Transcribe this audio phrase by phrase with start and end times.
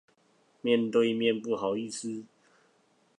[0.63, 2.25] 面對面不好意思